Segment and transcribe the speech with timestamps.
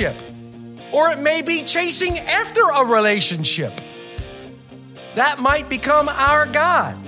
[0.00, 3.72] Relationship, or it may be chasing after a relationship.
[5.14, 6.98] That might become our God.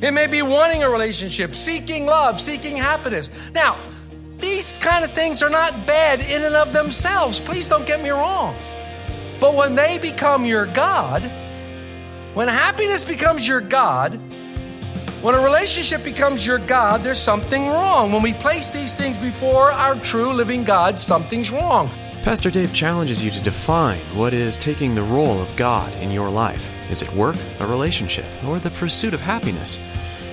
[0.00, 3.30] It may be wanting a relationship, seeking love, seeking happiness.
[3.52, 3.78] Now,
[4.38, 7.40] these kind of things are not bad in and of themselves.
[7.40, 8.56] Please don't get me wrong.
[9.40, 11.22] But when they become your God,
[12.34, 14.20] when happiness becomes your God,
[15.22, 18.12] when a relationship becomes your God, there's something wrong.
[18.12, 21.88] When we place these things before our true living God, something's wrong.
[22.24, 26.30] Pastor Dave challenges you to define what is taking the role of God in your
[26.30, 26.70] life.
[26.88, 29.78] Is it work, a relationship, or the pursuit of happiness?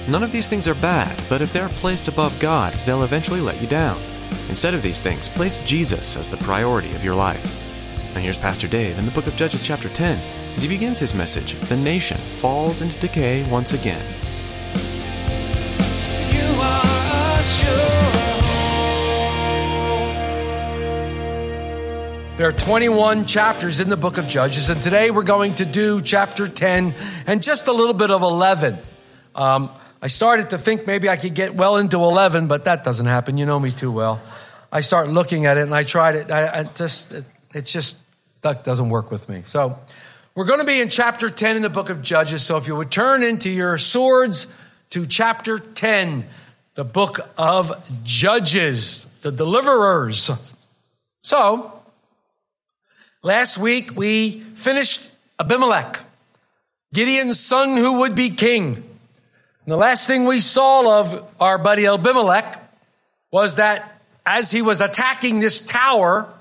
[0.07, 3.61] None of these things are bad, but if they're placed above God, they'll eventually let
[3.61, 3.99] you down.
[4.47, 7.43] Instead of these things, place Jesus as the priority of your life.
[8.15, 10.17] Now here's Pastor Dave in the book of Judges, chapter 10,
[10.55, 14.05] as he begins his message The nation falls into decay once again.
[16.31, 18.40] You are a
[22.41, 26.01] There are 21 chapters in the book of Judges, and today we're going to do
[26.01, 26.95] chapter 10
[27.27, 28.79] and just a little bit of 11.
[29.35, 29.69] Um,
[30.01, 33.37] I started to think maybe I could get well into 11, but that doesn't happen.
[33.37, 34.23] You know me too well.
[34.71, 36.31] I start looking at it and I tried it.
[36.31, 38.01] I, I just, it, it's just,
[38.41, 39.43] that doesn't work with me.
[39.45, 39.77] So
[40.33, 42.41] we're going to be in chapter 10 in the book of Judges.
[42.41, 44.51] So if you would turn into your swords
[44.89, 46.25] to chapter 10,
[46.73, 50.31] the book of Judges, the deliverers.
[51.21, 51.80] So,
[53.23, 55.99] Last week we finished Abimelech,
[56.91, 58.75] Gideon's son who would be king.
[58.75, 58.83] And
[59.67, 62.59] the last thing we saw of our buddy Abimelech
[63.29, 66.33] was that as he was attacking this tower,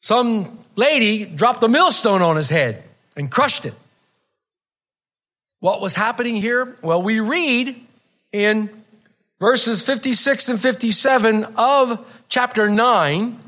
[0.00, 2.82] some lady dropped a millstone on his head
[3.14, 3.74] and crushed it.
[5.58, 6.78] What was happening here?
[6.80, 7.76] Well, we read
[8.32, 8.70] in
[9.38, 13.38] verses 56 and 57 of chapter 9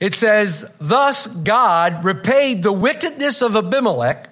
[0.00, 4.28] it says, Thus God repaid the wickedness of Abimelech,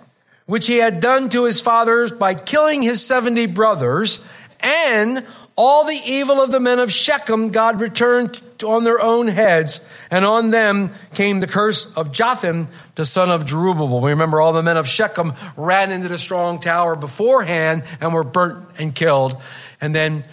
[0.47, 4.27] which he had done to his fathers by killing his 70 brothers,
[4.61, 5.25] and
[5.57, 10.25] all the evil of the men of Shechem God returned on their own heads, and
[10.25, 14.01] on them came the curse of Jotham, the son of Jerubbaal.
[14.01, 18.25] We remember all the men of Shechem ran into the strong tower beforehand and were
[18.25, 19.37] burnt and killed.
[19.81, 20.25] And then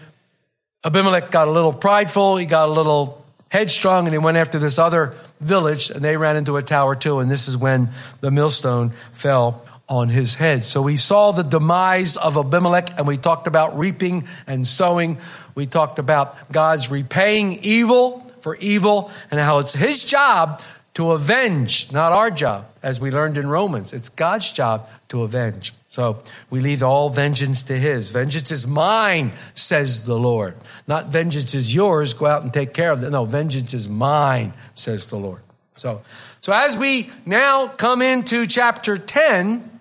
[0.84, 4.80] Abimelech got a little prideful, he got a little headstrong, and he went after this
[4.80, 7.20] other village, and they ran into a tower too.
[7.20, 7.90] And this is when
[8.22, 10.64] the millstone fell on his head.
[10.64, 15.20] So we saw the demise of Abimelech, and we talked about reaping and sowing.
[15.54, 20.62] We talked about God's repaying evil for evil, and how it's his job
[20.94, 23.92] to avenge, not our job, as we learned in Romans.
[23.92, 25.74] It's God's job to avenge.
[25.96, 28.12] So we leave all vengeance to his.
[28.12, 30.56] Vengeance is mine, says the Lord.
[30.90, 33.12] Not vengeance is yours, go out and take care of it.
[33.12, 35.40] No, vengeance is mine, says the Lord.
[35.78, 36.02] So,
[36.42, 39.80] so as we now come into chapter 10,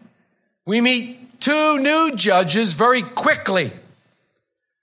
[0.64, 3.72] we meet two new judges very quickly.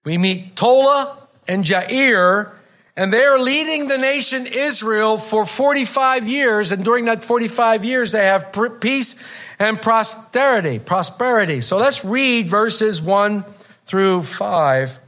[0.03, 2.51] We meet Tola and Jair,
[2.97, 6.73] and they are leading the nation Israel for 45 years.
[6.73, 9.25] And during that 45 years, they have peace
[9.61, 10.79] and prosperity.
[10.79, 11.61] Prosperity.
[11.61, 13.45] So let's read verses 1
[13.85, 14.99] through 5.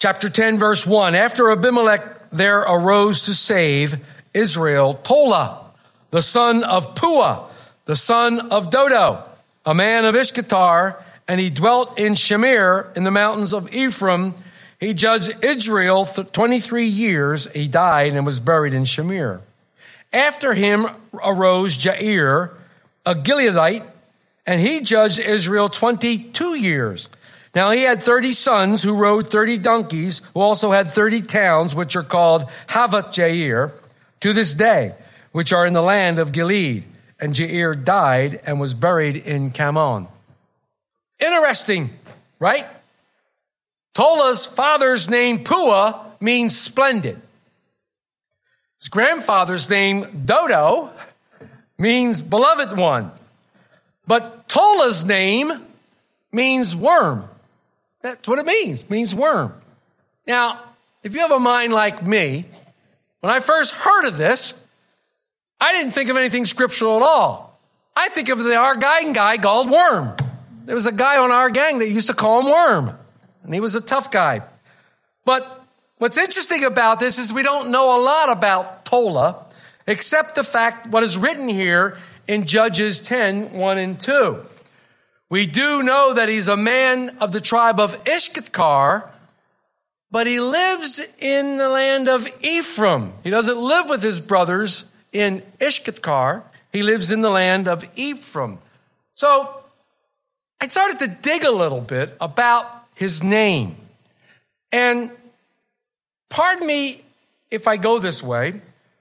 [0.00, 1.14] Chapter 10, verse 1.
[1.14, 4.02] After Abimelech there arose to save
[4.32, 5.70] Israel Tola,
[6.10, 7.44] the son of Pua,
[7.84, 9.22] the son of Dodo,
[9.66, 14.34] a man of Ishkatar, and he dwelt in Shamir in the mountains of Ephraim.
[14.80, 17.50] He judged Israel 23 years.
[17.52, 19.40] He died and was buried in Shamir.
[20.12, 20.88] After him
[21.22, 22.50] arose Jair,
[23.06, 23.86] a Gileadite,
[24.46, 27.10] and he judged Israel 22 years.
[27.54, 31.94] Now he had 30 sons who rode 30 donkeys, who also had 30 towns, which
[31.94, 33.72] are called Havoth Jair,
[34.20, 34.94] to this day,
[35.32, 36.84] which are in the land of Gilead.
[37.20, 40.08] And Jair died and was buried in Camon.
[41.20, 41.90] Interesting,
[42.40, 42.66] right?
[43.94, 47.20] Tola's father's name, Pua, means splendid.
[48.80, 50.90] His grandfather's name, Dodo,
[51.78, 53.10] means beloved one.
[54.06, 55.52] But Tola's name
[56.32, 57.28] means worm.
[58.02, 59.54] That's what it means, means worm.
[60.26, 60.60] Now,
[61.02, 62.44] if you have a mind like me,
[63.20, 64.62] when I first heard of this,
[65.60, 67.58] I didn't think of anything scriptural at all.
[67.96, 70.16] I think of the our gang guy called Worm.
[70.64, 72.98] There was a guy on our gang that used to call him Worm,
[73.42, 74.42] and he was a tough guy.
[75.24, 75.64] But
[75.98, 79.43] what's interesting about this is we don't know a lot about Tola,
[79.86, 84.40] except the fact what is written here in Judges 10, 1 and 2.
[85.30, 89.08] We do know that he's a man of the tribe of Ishkakar,
[90.10, 93.12] but he lives in the land of Ephraim.
[93.24, 96.44] He doesn't live with his brothers in Ishkakar.
[96.72, 98.58] He lives in the land of Ephraim.
[99.14, 99.62] So
[100.60, 102.64] I started to dig a little bit about
[102.94, 103.76] his name.
[104.72, 105.10] And
[106.30, 107.02] pardon me
[107.50, 108.60] if I go this way,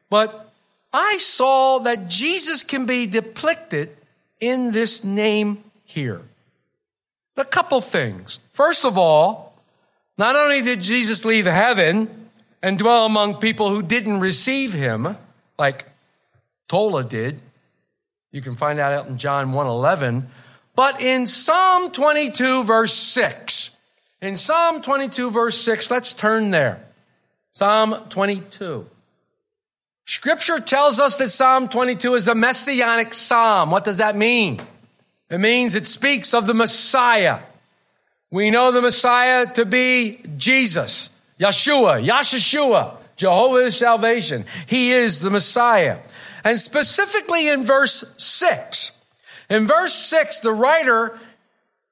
[0.09, 0.52] but
[0.93, 3.89] I saw that Jesus can be depicted
[4.39, 6.21] in this name here.
[7.35, 8.39] A couple things.
[8.51, 9.59] First of all,
[10.17, 12.29] not only did Jesus leave heaven
[12.61, 15.17] and dwell among people who didn't receive him,
[15.57, 15.83] like
[16.67, 17.41] Tola did,
[18.31, 20.27] you can find that out in John 1:11,
[20.75, 23.77] but in Psalm 22 verse 6.
[24.21, 26.85] In Psalm 22 verse 6, let's turn there.
[27.51, 28.87] Psalm 22.
[30.05, 33.71] Scripture tells us that Psalm 22 is a messianic psalm.
[33.71, 34.59] What does that mean?
[35.29, 37.39] It means it speaks of the Messiah.
[38.29, 44.45] We know the Messiah to be Jesus, Yeshua, Yashashua, Jehovah's salvation.
[44.67, 45.99] He is the Messiah.
[46.43, 48.99] And specifically in verse 6,
[49.49, 51.17] in verse 6, the writer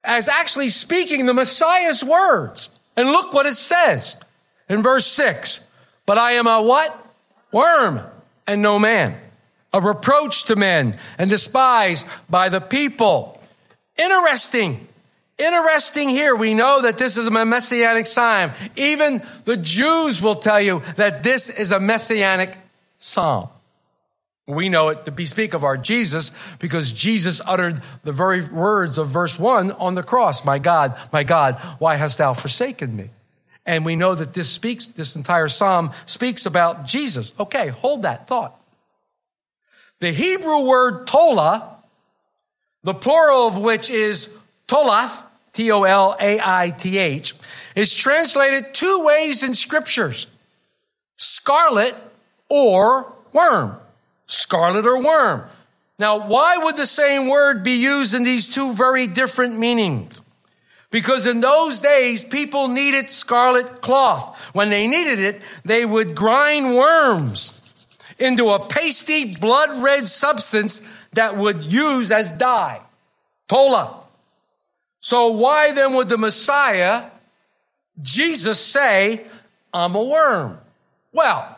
[0.08, 2.78] is actually speaking the Messiah's words.
[2.98, 4.22] And look what it says
[4.68, 5.66] in verse 6.
[6.06, 7.01] But I am a what?
[7.52, 8.02] Worm
[8.48, 9.18] and no man,
[9.74, 13.42] a reproach to men and despised by the people.
[13.98, 14.88] Interesting.
[15.38, 16.36] Interesting here.
[16.36, 18.52] We know that this is a messianic psalm.
[18.76, 22.58] Even the Jews will tell you that this is a messianic
[22.98, 23.50] psalm.
[24.48, 29.08] We know it to bespeak of our Jesus because Jesus uttered the very words of
[29.08, 30.44] verse one on the cross.
[30.44, 33.10] My God, my God, why hast thou forsaken me?
[33.66, 37.34] And we know that this speaks, this entire psalm speaks about Jesus.
[37.40, 38.60] Okay, hold that thought.
[40.00, 41.78] The Hebrew word tola,
[42.82, 44.36] the plural of which is
[44.68, 45.24] tolath,
[45.54, 47.34] T-O-L-A-I-T-H,
[47.76, 50.36] is translated two ways in scriptures.
[51.18, 51.96] Scarlet
[52.50, 53.78] or worm.
[54.26, 55.44] Scarlet or worm.
[56.00, 60.24] Now, why would the same word be used in these two very different meanings?
[60.92, 64.38] Because in those days, people needed scarlet cloth.
[64.54, 67.58] When they needed it, they would grind worms
[68.20, 72.82] into a pasty blood red substance that would use as dye.
[73.48, 74.02] Tola.
[75.00, 77.10] So why then would the Messiah,
[78.02, 79.26] Jesus say,
[79.74, 80.60] I'm a worm?
[81.14, 81.58] Well,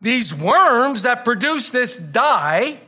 [0.00, 2.78] these worms that produce this dye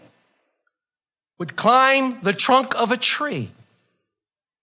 [1.38, 3.50] would climb the trunk of a tree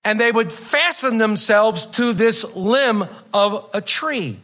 [0.03, 4.39] and they would fasten themselves to this limb of a tree.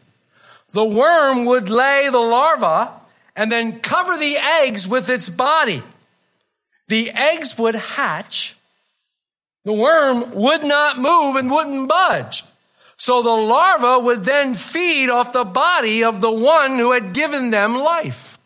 [0.72, 2.92] The worm would lay the larva
[3.36, 5.82] and then cover the eggs with its body.
[6.88, 8.56] The eggs would hatch.
[9.66, 12.44] The worm would not move and wouldn't budge.
[12.98, 17.50] So the larva would then feed off the body of the one who had given
[17.50, 18.38] them life.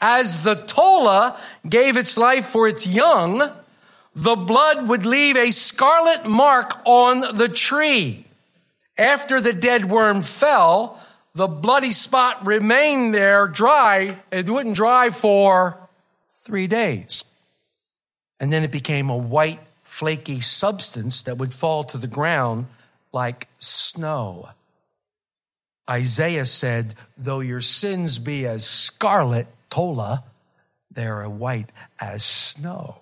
[0.00, 3.50] As the tola gave its life for its young,
[4.14, 8.26] the blood would leave a scarlet mark on the tree.
[8.98, 11.00] After the dead worm fell,
[11.34, 14.20] the bloody spot remained there dry.
[14.30, 15.78] It wouldn't dry for
[16.28, 17.24] three days.
[18.38, 22.66] And then it became a white, flaky substance that would fall to the ground
[23.12, 24.50] like snow.
[25.88, 30.24] Isaiah said, Though your sins be as scarlet, Tola,
[30.90, 33.01] they are white as snow.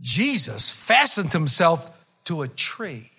[0.00, 1.90] Jesus fastened himself
[2.24, 3.10] to a tree.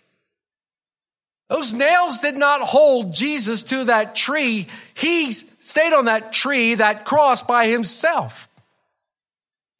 [1.49, 4.67] Those nails did not hold Jesus to that tree.
[4.93, 8.47] He stayed on that tree, that cross by himself.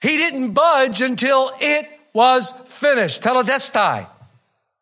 [0.02, 3.22] He didn't budge until it was finished.
[3.22, 4.08] Tetelestai.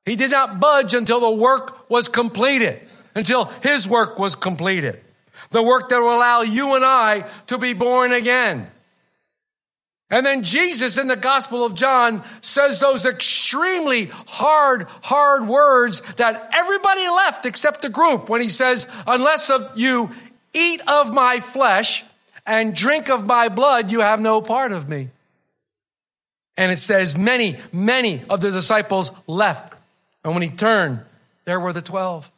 [0.05, 2.81] He did not budge until the work was completed,
[3.13, 4.99] until his work was completed.
[5.51, 8.69] The work that will allow you and I to be born again.
[10.11, 16.49] And then Jesus in the Gospel of John says those extremely hard, hard words that
[16.53, 20.09] everybody left except the group when he says, unless of you
[20.53, 22.03] eat of my flesh
[22.45, 25.09] and drink of my blood, you have no part of me.
[26.57, 29.73] And it says many, many of the disciples left
[30.23, 30.99] And when he turned,
[31.45, 32.29] there were the 12.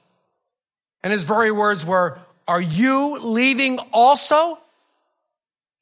[1.03, 4.60] And his very words were, Are you leaving also?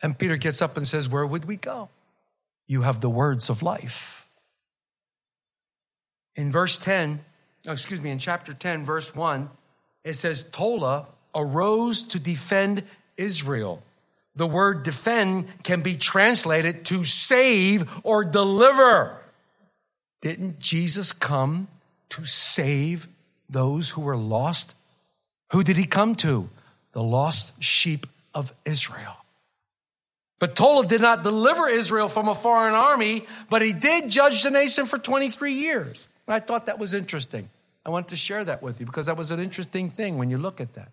[0.01, 1.89] And Peter gets up and says, Where would we go?
[2.67, 4.27] You have the words of life.
[6.35, 7.19] In verse 10,
[7.67, 9.49] oh, excuse me, in chapter 10, verse 1,
[10.03, 12.83] it says, Tola arose to defend
[13.17, 13.83] Israel.
[14.35, 19.17] The word defend can be translated to save or deliver.
[20.21, 21.67] Didn't Jesus come
[22.09, 23.07] to save
[23.49, 24.75] those who were lost?
[25.51, 26.49] Who did he come to?
[26.91, 29.18] The lost sheep of Israel.
[30.39, 34.49] But Tola did not deliver Israel from a foreign army, but he did judge the
[34.49, 36.07] nation for 23 years.
[36.27, 37.49] I thought that was interesting.
[37.85, 40.37] I wanted to share that with you because that was an interesting thing when you
[40.37, 40.91] look at that.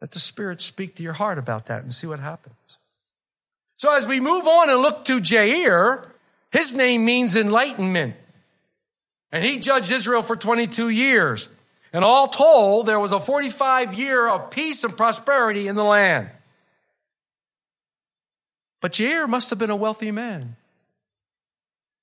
[0.00, 2.78] Let the Spirit speak to your heart about that and see what happens.
[3.76, 6.06] So as we move on and look to Jair,
[6.52, 8.14] his name means enlightenment.
[9.32, 11.48] And he judged Israel for 22 years.
[11.92, 16.28] And all told, there was a 45 year of peace and prosperity in the land.
[18.84, 20.56] But Jair must have been a wealthy man.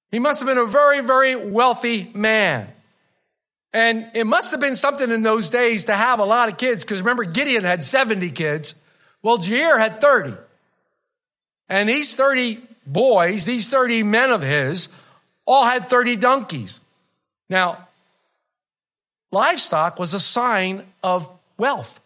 [0.10, 2.70] He must have been a very, very wealthy man.
[3.72, 6.84] And it must have been something in those days to have a lot of kids,
[6.84, 8.74] because remember, Gideon had 70 kids.
[9.22, 10.34] Well, Jair had 30.
[11.70, 12.58] And these 30
[12.88, 14.88] boys, these 30 men of his,
[15.46, 16.82] all had 30 donkeys.
[17.48, 17.90] Now,
[19.32, 22.01] livestock was a sign of wealth.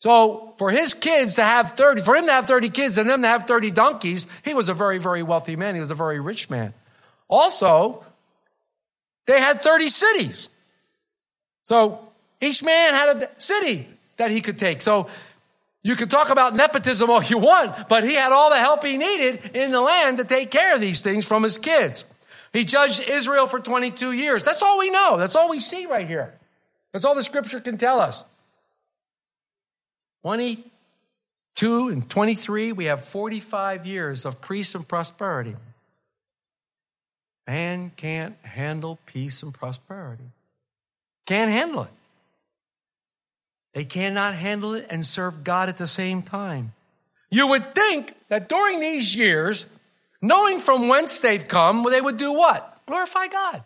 [0.00, 3.22] So for his kids to have 30, for him to have 30 kids and them
[3.22, 5.74] to have 30 donkeys, he was a very, very wealthy man.
[5.74, 6.72] He was a very rich man.
[7.28, 8.02] Also,
[9.26, 10.48] they had 30 cities.
[11.64, 12.00] So
[12.40, 14.80] each man had a city that he could take.
[14.80, 15.08] So
[15.82, 18.96] you can talk about nepotism all you want, but he had all the help he
[18.96, 22.06] needed in the land to take care of these things from his kids.
[22.54, 24.42] He judged Israel for 22 years.
[24.44, 25.18] That's all we know.
[25.18, 26.34] That's all we see right here.
[26.92, 28.24] That's all the scripture can tell us.
[30.22, 35.56] 22 and 23, we have 45 years of peace and prosperity.
[37.46, 40.30] Man can't handle peace and prosperity.
[41.26, 41.90] Can't handle it.
[43.72, 46.72] They cannot handle it and serve God at the same time.
[47.30, 49.66] You would think that during these years,
[50.20, 52.80] knowing from whence they've come, they would do what?
[52.86, 53.62] Glorify God.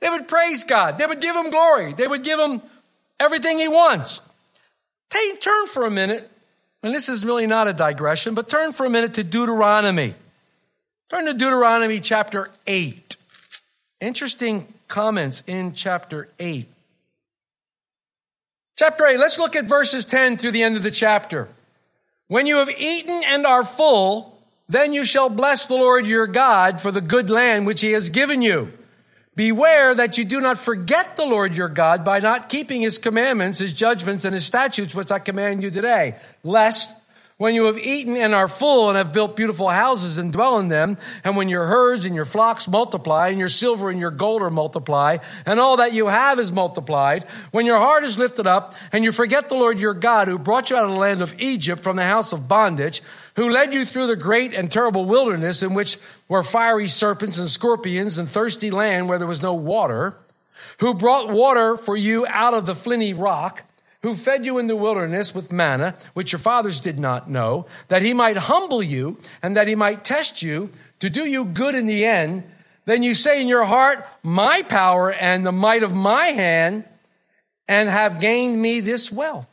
[0.00, 0.98] They would praise God.
[0.98, 1.92] They would give him glory.
[1.92, 2.62] They would give him
[3.20, 4.28] everything he wants.
[5.10, 6.30] Take, turn for a minute,
[6.82, 10.14] and this is really not a digression, but turn for a minute to Deuteronomy.
[11.10, 13.16] Turn to Deuteronomy chapter 8.
[14.00, 16.66] Interesting comments in chapter 8.
[18.76, 21.48] Chapter 8, let's look at verses 10 through the end of the chapter.
[22.28, 26.80] When you have eaten and are full, then you shall bless the Lord your God
[26.80, 28.72] for the good land which he has given you.
[29.40, 33.58] Beware that you do not forget the Lord your God by not keeping his commandments,
[33.58, 36.94] his judgments, and his statutes, which I command you today, lest
[37.38, 40.68] when you have eaten and are full and have built beautiful houses and dwell in
[40.68, 44.42] them, and when your herds and your flocks multiply, and your silver and your gold
[44.42, 48.74] are multiplied, and all that you have is multiplied, when your heart is lifted up,
[48.92, 51.34] and you forget the Lord your God, who brought you out of the land of
[51.38, 53.02] Egypt from the house of bondage,
[53.40, 55.96] who led you through the great and terrible wilderness in which
[56.28, 60.14] were fiery serpents and scorpions and thirsty land where there was no water,
[60.80, 63.62] who brought water for you out of the flinty rock,
[64.02, 68.02] who fed you in the wilderness with manna, which your fathers did not know, that
[68.02, 70.68] he might humble you and that he might test you
[70.98, 72.44] to do you good in the end,
[72.84, 76.84] then you say in your heart, My power and the might of my hand,
[77.66, 79.46] and have gained me this wealth.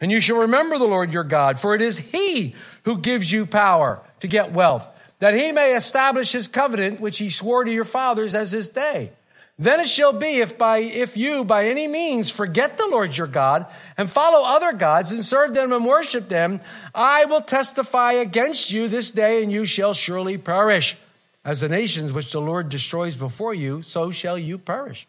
[0.00, 2.54] And you shall remember the Lord your God, for it is he
[2.84, 4.88] who gives you power to get wealth,
[5.18, 9.12] that he may establish his covenant, which he swore to your fathers as his day.
[9.58, 13.26] Then it shall be if by, if you by any means forget the Lord your
[13.26, 13.66] God
[13.98, 16.60] and follow other gods and serve them and worship them,
[16.94, 20.96] I will testify against you this day and you shall surely perish.
[21.44, 25.06] As the nations which the Lord destroys before you, so shall you perish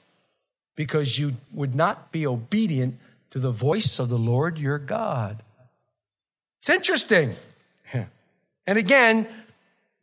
[0.75, 2.99] because you would not be obedient
[3.31, 5.43] to the voice of the Lord your God.
[6.59, 7.35] It's interesting.
[8.67, 9.27] And again,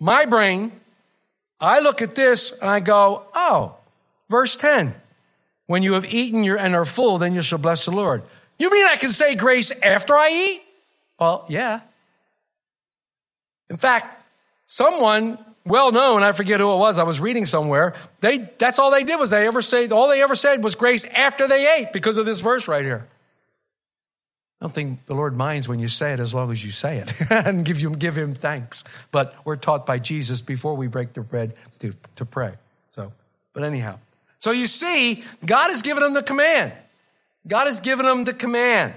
[0.01, 0.73] my brain,
[1.61, 3.79] I look at this and I go, oh,
[4.29, 4.95] Verse 10
[5.67, 8.23] When you have eaten your, and are full, then you shall bless the Lord.
[8.59, 10.63] You mean I can say grace after I eat?
[11.19, 11.81] Well, yeah.
[13.71, 14.17] In fact,
[14.67, 18.91] someone well known, I forget who it was, I was reading somewhere, they, that's all
[18.91, 21.93] they did was they ever say, all they ever said was grace after they ate
[21.93, 23.07] because of this verse right here.
[24.61, 26.99] I don't think the Lord minds when you say it as long as you say
[26.99, 29.07] it and give, you, give him thanks.
[29.13, 32.55] But we're taught by Jesus before we break the bread to, to pray.
[32.93, 33.13] So
[33.53, 33.99] But anyhow,
[34.41, 36.73] so you see, God has given them the command.
[37.47, 38.95] God has given them the command.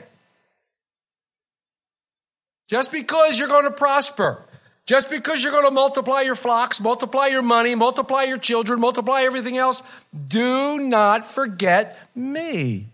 [2.68, 4.44] Just because you're going to prosper,
[4.86, 9.22] just because you're going to multiply your flocks, multiply your money, multiply your children, multiply
[9.22, 9.84] everything else,
[10.28, 12.88] do not forget me.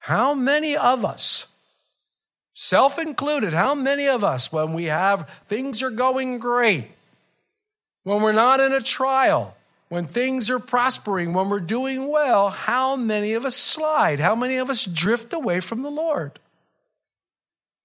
[0.00, 1.53] How many of us,
[2.54, 6.88] self included, how many of us, when we have things are going great,
[8.04, 9.54] when we're not in a trial,
[9.88, 14.20] when things are prospering, when we're doing well, how many of us slide?
[14.20, 16.38] How many of us drift away from the Lord?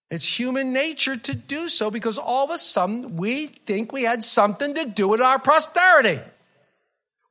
[0.09, 4.23] It's human nature to do so because all of a sudden we think we had
[4.23, 6.19] something to do with our prosperity.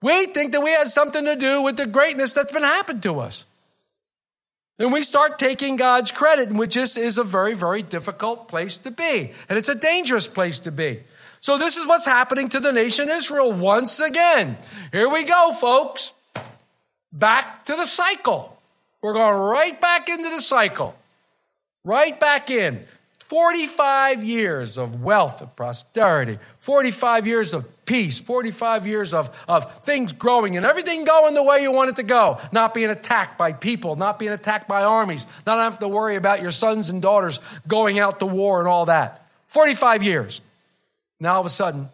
[0.00, 3.18] We think that we had something to do with the greatness that's been happened to
[3.18, 3.46] us.
[4.78, 8.90] And we start taking God's credit, which is, is a very, very difficult place to
[8.90, 9.32] be.
[9.48, 11.00] And it's a dangerous place to be.
[11.40, 14.56] So this is what's happening to the nation Israel once again.
[14.92, 16.12] Here we go, folks.
[17.12, 18.60] Back to the cycle.
[19.02, 20.96] We're going right back into the cycle.
[21.84, 22.84] Right back in.
[23.18, 30.12] 45 years of wealth and prosperity, 45 years of peace, 45 years of, of things
[30.12, 32.38] growing and everything going the way you want it to go.
[32.52, 36.42] Not being attacked by people, not being attacked by armies, not having to worry about
[36.42, 39.26] your sons and daughters going out to war and all that.
[39.48, 40.40] 45 years.
[41.18, 41.88] Now all of a sudden,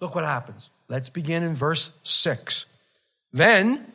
[0.00, 0.70] look what happens.
[0.88, 2.66] Let's begin in verse 6.
[3.32, 3.86] Then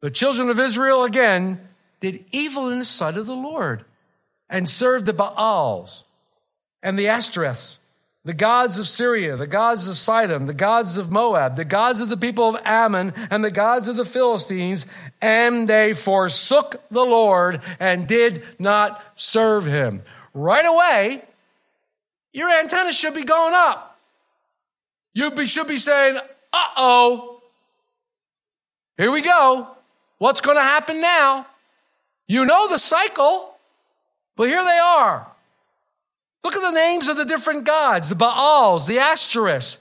[0.00, 1.60] the children of Israel again
[1.98, 3.84] did evil in the sight of the Lord
[4.48, 6.04] and served the Baals
[6.82, 7.78] and the Ashtoreths,
[8.24, 12.10] the gods of Syria, the gods of Sidon, the gods of Moab, the gods of
[12.10, 14.86] the people of Ammon, and the gods of the Philistines,
[15.22, 20.02] and they forsook the Lord and did not serve him.
[20.34, 21.22] Right away,
[22.32, 23.98] your antenna should be going up.
[25.14, 26.18] You should be saying,
[26.52, 27.42] uh oh,
[28.98, 29.66] here we go.
[30.18, 31.46] What's going to happen now?
[32.28, 33.54] You know the cycle,
[34.36, 35.26] but here they are.
[36.42, 39.78] Look at the names of the different gods the Baals, the Ashtoreths.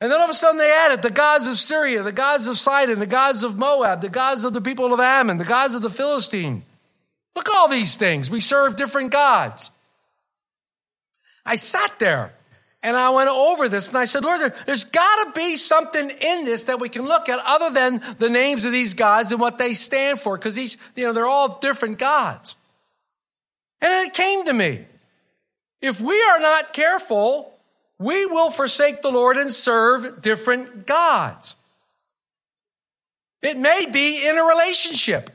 [0.00, 2.56] And then all of a sudden they added the gods of Syria, the gods of
[2.56, 5.82] Sidon, the gods of Moab, the gods of the people of Ammon, the gods of
[5.82, 6.62] the Philistine.
[7.36, 8.30] Look at all these things.
[8.30, 9.70] We serve different gods.
[11.44, 12.32] I sat there
[12.82, 16.08] and I went over this and I said, Lord, there, has got to be something
[16.08, 19.40] in this that we can look at other than the names of these gods and
[19.40, 22.56] what they stand for because these, you know, they're all different gods.
[23.82, 24.86] And it came to me.
[25.80, 27.52] If we are not careful,
[27.98, 31.56] we will forsake the Lord and serve different gods.
[33.42, 35.30] It may be in a relationship,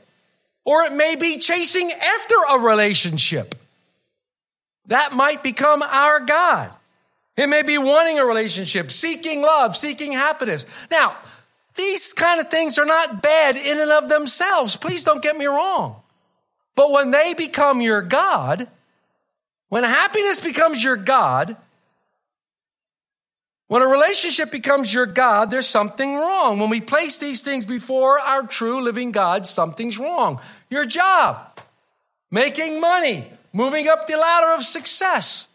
[0.64, 3.54] or it may be chasing after a relationship.
[4.86, 6.70] That might become our God.
[7.36, 10.64] It may be wanting a relationship, seeking love, seeking happiness.
[10.90, 11.16] Now,
[11.74, 14.76] these kind of things are not bad in and of themselves.
[14.76, 15.96] Please don't get me wrong.
[16.74, 18.68] But when they become your God,
[19.68, 21.56] when happiness becomes your God,
[23.68, 26.60] when a relationship becomes your God, there's something wrong.
[26.60, 30.40] When we place these things before our true living God, something's wrong.
[30.70, 31.58] Your job,
[32.30, 35.48] making money, moving up the ladder of success.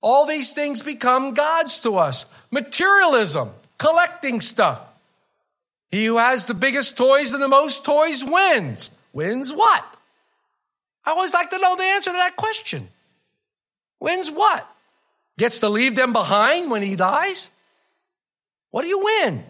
[0.00, 2.24] All these things become gods to us.
[2.50, 4.86] Materialism, collecting stuff.
[5.90, 8.96] He who has the biggest toys and the most toys wins.
[9.12, 9.84] Wins what?
[11.04, 12.88] I always like to know the answer to that question.
[14.00, 14.66] Wins what?
[15.38, 17.50] Gets to leave them behind when he dies?
[18.70, 19.44] What do you win?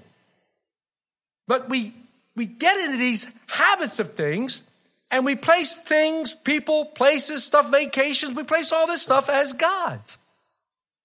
[1.46, 1.94] But we,
[2.36, 4.62] we get into these habits of things
[5.10, 10.18] and we place things, people, places, stuff, vacations, we place all this stuff as gods.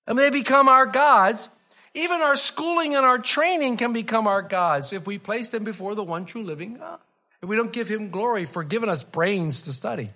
[0.06, 1.50] And they become our gods.
[1.94, 5.96] Even our schooling and our training can become our gods if we place them before
[5.96, 7.00] the one true living God.
[7.42, 10.10] If we don't give him glory for giving us brains to study.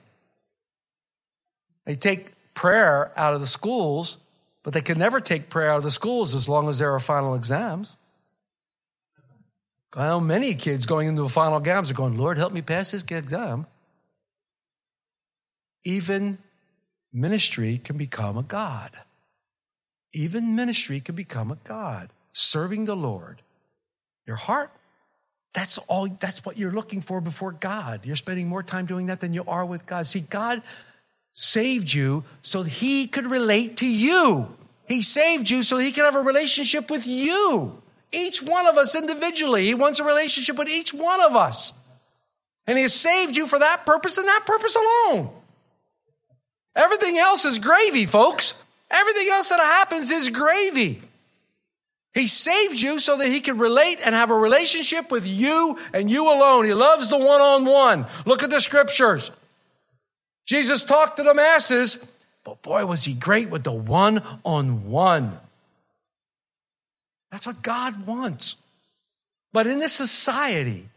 [1.85, 4.17] They take prayer out of the schools,
[4.63, 6.99] but they can never take prayer out of the schools as long as there are
[6.99, 7.95] final exams.
[9.95, 13.03] Know many kids going into the final exams are going, Lord, help me pass this
[13.03, 13.65] exam
[15.87, 16.37] even
[17.13, 18.91] ministry can become a God.
[20.11, 22.09] Even ministry can become a God.
[22.33, 23.41] Serving the Lord.
[24.25, 24.69] Your heart,
[25.53, 28.01] that's all, that's what you're looking for before God.
[28.03, 30.07] You're spending more time doing that than you are with God.
[30.07, 30.61] See, God
[31.39, 34.49] saved you so He could relate to you.
[34.87, 37.79] He saved you so He could have a relationship with you.
[38.11, 39.65] Each one of us individually.
[39.65, 41.73] He wants a relationship with each one of us.
[42.65, 45.29] And He has saved you for that purpose and that purpose alone.
[46.75, 48.63] Everything else is gravy, folks.
[48.89, 51.03] Everything else that happens is gravy.
[52.15, 56.09] He saved you so that he could relate and have a relationship with you and
[56.09, 56.65] you alone.
[56.65, 58.07] He loves the one on one.
[58.25, 59.29] Look at the scriptures.
[60.47, 62.11] Jesus talked to the masses,
[62.43, 65.37] but boy, was he great with the one on one.
[67.29, 68.55] That's what God wants.
[69.51, 70.87] But in this society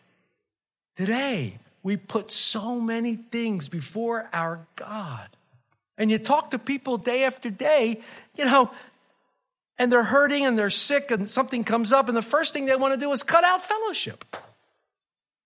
[0.95, 5.29] today, we put so many things before our God.
[5.99, 8.01] And you talk to people day after day,
[8.37, 8.71] you know,
[9.79, 12.77] and they're hurting and they're sick and something comes up, and the first thing they
[12.77, 14.25] want to do is cut out fellowship.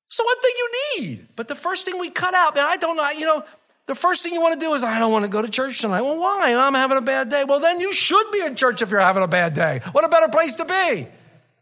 [0.08, 2.96] So one thing you need, but the first thing we cut out, now I don't
[2.96, 3.42] know, you know,
[3.86, 5.80] the first thing you want to do is, I don't want to go to church
[5.80, 6.00] tonight.
[6.00, 6.54] Well, why?
[6.54, 7.44] I'm having a bad day.
[7.46, 9.80] Well, then you should be in church if you're having a bad day.
[9.92, 11.06] What a better place to be.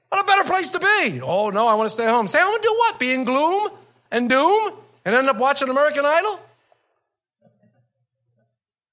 [0.09, 1.21] What a better place to be.
[1.21, 2.29] Oh, no, I want to stay home.
[2.29, 2.99] Stay home and do what?
[3.01, 3.71] Be in gloom
[4.11, 4.73] and doom
[5.05, 6.39] and end up watching American Idol?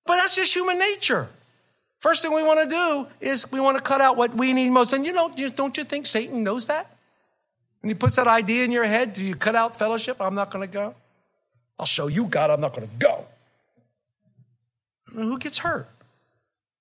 [0.06, 1.28] But that's just human nature.
[2.00, 4.70] First thing we want to do is we want to cut out what we need
[4.70, 4.94] most.
[4.94, 6.90] And you know, don't you think Satan knows that?
[7.84, 10.18] And he puts that idea in your head, do you cut out fellowship?
[10.20, 10.96] I'm not going to go.
[11.80, 13.26] I'll show you, God, I'm not going to go.
[15.14, 15.90] Who gets hurt?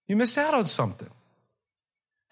[0.09, 1.09] You miss out on something.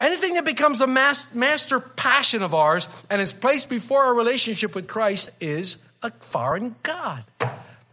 [0.00, 4.88] Anything that becomes a master passion of ours and is placed before our relationship with
[4.88, 7.24] Christ is a foreign God.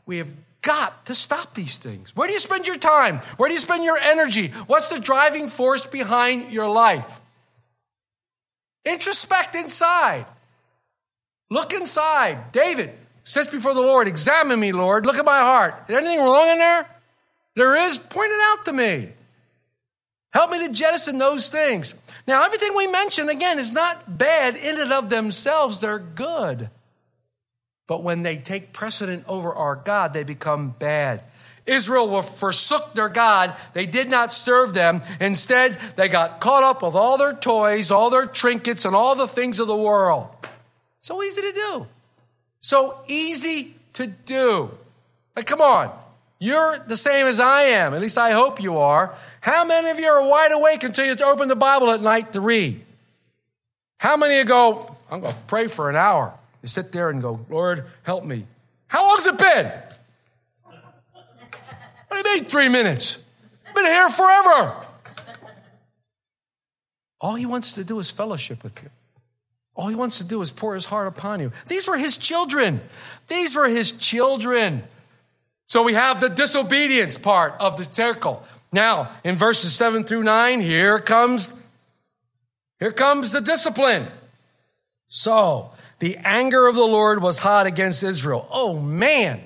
[0.05, 0.29] We have
[0.61, 2.15] got to stop these things.
[2.15, 3.19] Where do you spend your time?
[3.37, 4.47] Where do you spend your energy?
[4.67, 7.21] What's the driving force behind your life?
[8.85, 10.25] Introspect inside.
[11.49, 12.51] Look inside.
[12.51, 12.91] David
[13.23, 14.07] sits before the Lord.
[14.07, 15.05] Examine me, Lord.
[15.05, 15.75] Look at my heart.
[15.81, 16.87] Is there anything wrong in there?
[17.55, 17.97] There is.
[17.97, 19.09] Point it out to me.
[20.31, 21.93] Help me to jettison those things.
[22.27, 25.79] Now, everything we mention, again, is not bad in and of themselves.
[25.79, 26.69] They're good.
[27.85, 31.21] But when they take precedent over our God, they become bad.
[31.65, 33.55] Israel forsook their God.
[33.73, 35.01] They did not serve them.
[35.19, 39.27] Instead, they got caught up with all their toys, all their trinkets, and all the
[39.27, 40.27] things of the world.
[40.99, 41.87] So easy to do.
[42.63, 44.71] So easy to do.
[45.35, 45.91] Like, come on.
[46.39, 47.93] You're the same as I am.
[47.93, 49.13] At least I hope you are.
[49.41, 52.41] How many of you are wide awake until you open the Bible at night to
[52.41, 52.81] read?
[53.99, 56.33] How many of you go, I'm going to pray for an hour?
[56.61, 58.45] You sit there and go, Lord, help me.
[58.87, 59.71] How long's it been?
[62.07, 63.23] What do you mean, three minutes?
[63.67, 64.85] I've been here forever.
[67.19, 68.89] All he wants to do is fellowship with you.
[69.75, 71.51] All he wants to do is pour his heart upon you.
[71.67, 72.81] These were his children.
[73.27, 74.83] These were his children.
[75.67, 78.43] So we have the disobedience part of the circle.
[78.71, 81.59] Now, in verses 7 through 9, here comes
[82.79, 84.07] here comes the discipline.
[85.07, 88.47] So, the anger of the Lord was hot against Israel.
[88.51, 89.41] Oh man.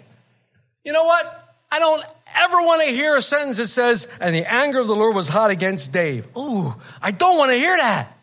[0.83, 1.53] You know what?
[1.71, 2.03] I don't
[2.35, 5.29] ever want to hear a sentence that says, and the anger of the Lord was
[5.29, 6.27] hot against Dave.
[6.37, 8.16] Ooh, I don't want to hear that.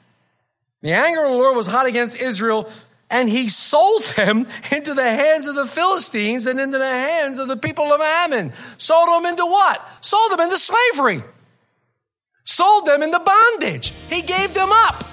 [0.84, 2.70] The anger of the Lord was hot against Israel,
[3.08, 7.48] and he sold them into the hands of the Philistines and into the hands of
[7.48, 8.52] the people of Ammon.
[8.76, 9.82] Sold them into what?
[10.02, 11.22] Sold them into slavery.
[12.44, 13.94] Sold them into bondage.
[14.10, 15.04] He gave them up.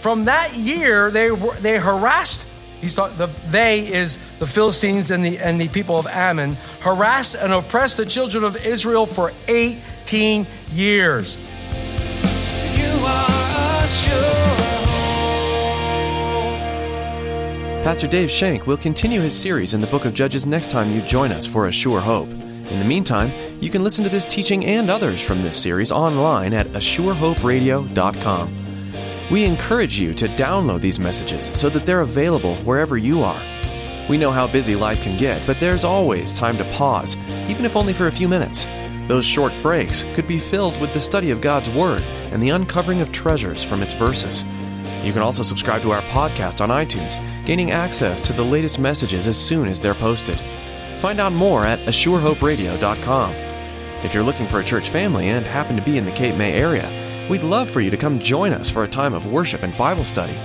[0.00, 2.48] From that year, they were, they harassed.
[2.80, 7.36] He's thought the they is the Philistines and the and the people of Ammon harassed
[7.36, 11.38] and oppressed the children of Israel for 18 years.
[12.76, 14.83] You are a
[17.84, 21.02] Pastor Dave Shank will continue his series in the book of Judges next time you
[21.02, 22.30] join us for A Sure Hope.
[22.30, 26.54] In the meantime, you can listen to this teaching and others from this series online
[26.54, 29.28] at ASureHopeRadio.com.
[29.30, 33.42] We encourage you to download these messages so that they're available wherever you are.
[34.08, 37.18] We know how busy life can get, but there's always time to pause,
[37.50, 38.66] even if only for a few minutes.
[39.08, 43.02] Those short breaks could be filled with the study of God's Word and the uncovering
[43.02, 44.42] of treasures from its verses.
[45.04, 47.14] You can also subscribe to our podcast on iTunes,
[47.44, 50.40] gaining access to the latest messages as soon as they're posted.
[50.98, 53.34] Find out more at ASureHopeRadio.com.
[54.02, 56.54] If you're looking for a church family and happen to be in the Cape May
[56.54, 59.76] area, we'd love for you to come join us for a time of worship and
[59.76, 60.36] Bible study.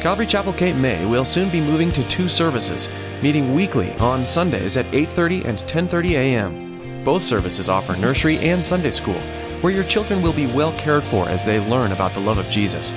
[0.00, 2.88] Calvary Chapel Cape May will soon be moving to two services,
[3.22, 7.04] meeting weekly on Sundays at 8:30 and 10:30 a.m.
[7.04, 9.20] Both services offer nursery and Sunday school,
[9.60, 12.48] where your children will be well cared for as they learn about the love of
[12.48, 12.92] Jesus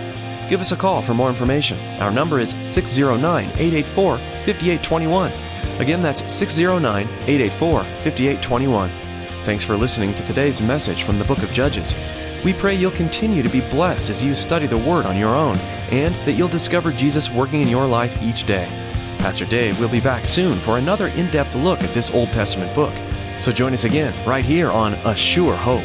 [0.49, 1.79] give us a call for more information.
[2.01, 5.31] Our number is 609 884 5821.
[5.79, 8.89] Again, that's 609 884 5821.
[9.43, 11.93] Thanks for listening to today's message from the book of Judges.
[12.45, 15.57] We pray you'll continue to be blessed as you study the Word on your own
[15.91, 18.67] and that you'll discover Jesus working in your life each day.
[19.19, 22.73] Pastor Dave will be back soon for another in depth look at this Old Testament
[22.75, 22.93] book.
[23.39, 25.83] So join us again right here on A Sure Hope.